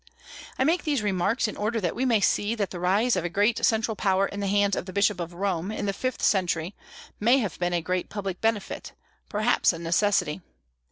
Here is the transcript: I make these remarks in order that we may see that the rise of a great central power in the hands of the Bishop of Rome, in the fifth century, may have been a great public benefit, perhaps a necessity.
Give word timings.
I 0.57 0.63
make 0.63 0.83
these 0.83 1.03
remarks 1.03 1.47
in 1.47 1.55
order 1.55 1.79
that 1.79 1.93
we 1.93 2.05
may 2.05 2.21
see 2.21 2.55
that 2.55 2.71
the 2.71 2.79
rise 2.79 3.15
of 3.15 3.23
a 3.23 3.29
great 3.29 3.63
central 3.63 3.95
power 3.95 4.25
in 4.25 4.39
the 4.39 4.47
hands 4.47 4.75
of 4.75 4.87
the 4.87 4.93
Bishop 4.93 5.19
of 5.19 5.35
Rome, 5.35 5.71
in 5.71 5.85
the 5.85 5.93
fifth 5.93 6.23
century, 6.23 6.73
may 7.19 7.37
have 7.37 7.59
been 7.59 7.71
a 7.73 7.83
great 7.83 8.09
public 8.09 8.41
benefit, 8.41 8.93
perhaps 9.29 9.71
a 9.73 9.77
necessity. 9.77 10.41